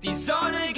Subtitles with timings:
[0.00, 0.77] These are the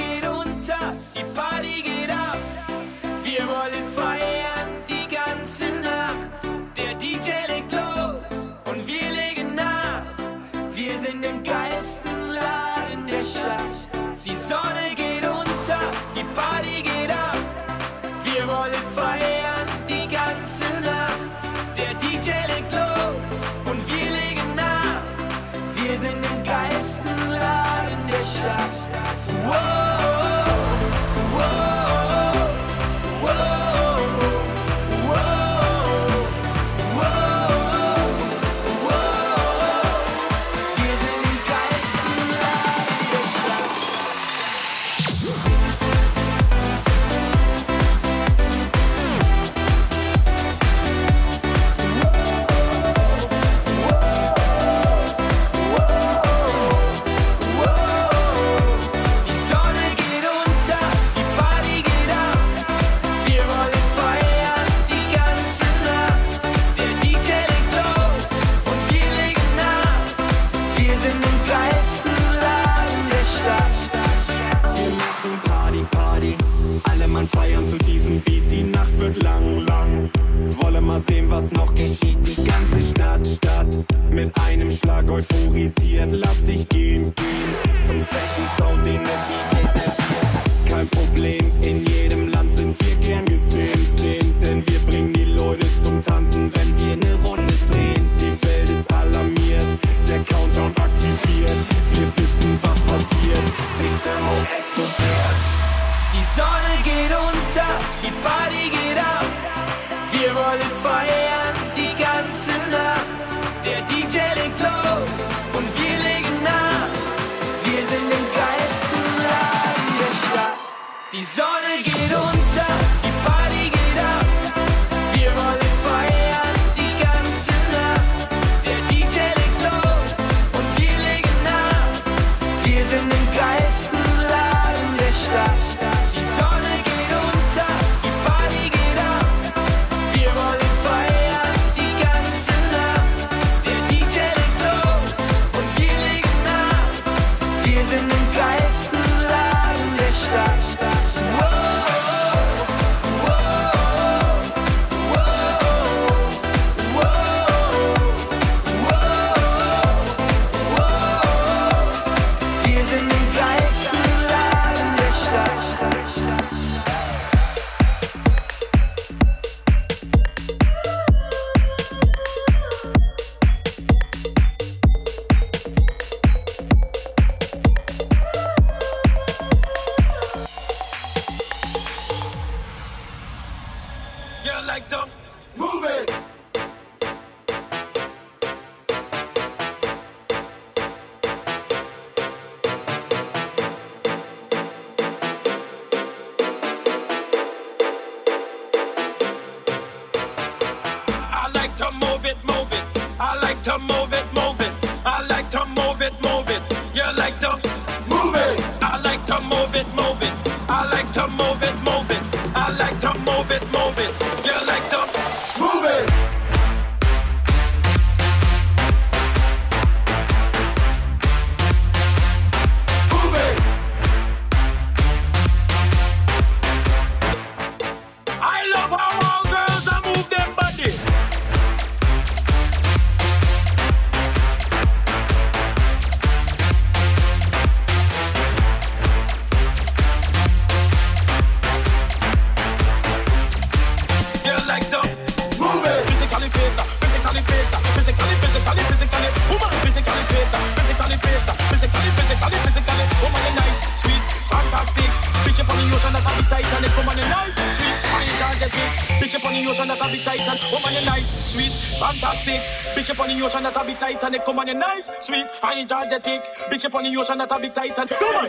[265.87, 266.43] Giorgia tick.
[266.71, 268.09] Bitch up on the ocean, that a big titan.
[268.09, 268.49] Come on.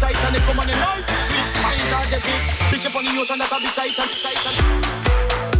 [0.00, 1.06] Tight and it come on the noise.
[1.28, 2.42] Sleep, mind target it.
[2.72, 5.59] Bitch up on the ocean that a bit tight and tight and.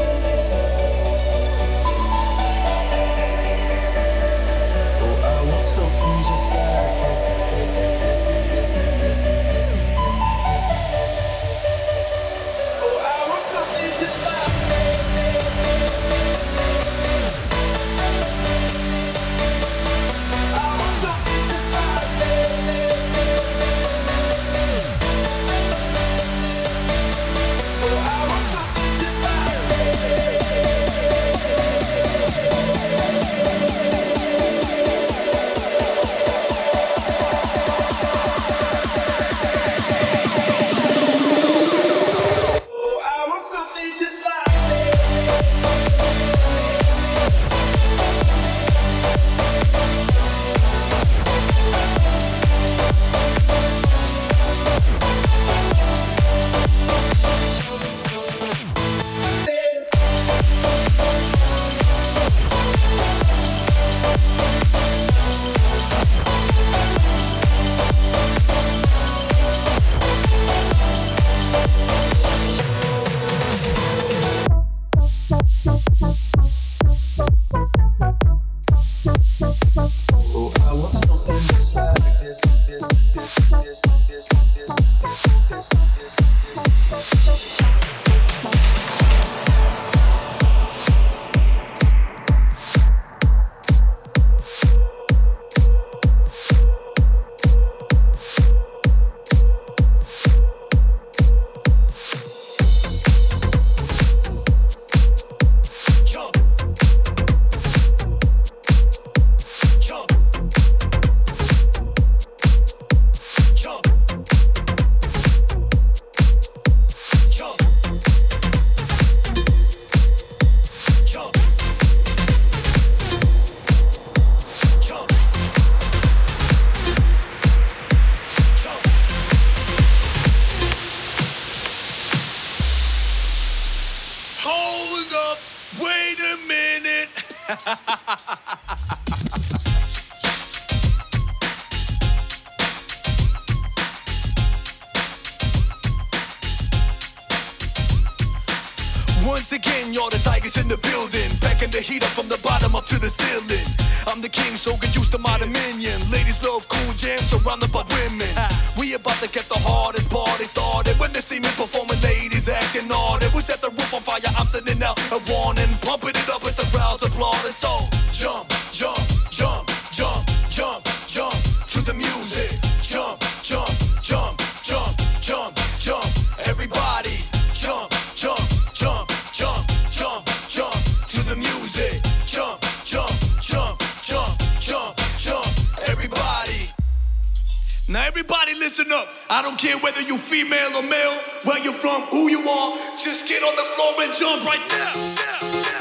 [190.89, 192.77] where you from, who you are.
[192.91, 195.71] Just get on the floor and jump right now.
[195.71, 195.80] now.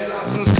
[0.00, 0.59] gerações.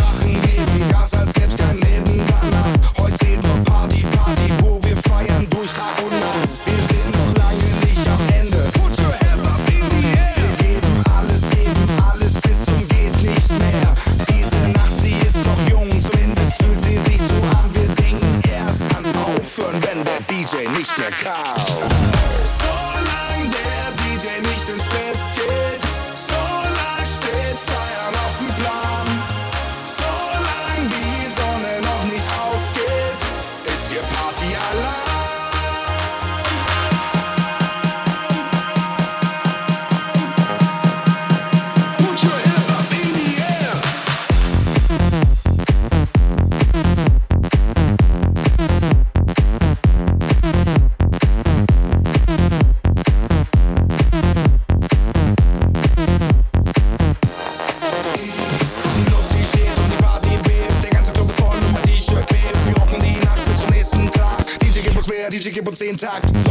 [65.40, 66.49] DJ keep on staying intact.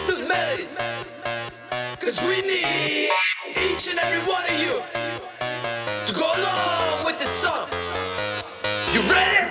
[0.00, 0.68] understood melody.
[2.00, 3.10] Cause we need
[3.50, 4.82] each and every one of you
[6.06, 7.68] to go along with the song.
[8.92, 9.49] You ready?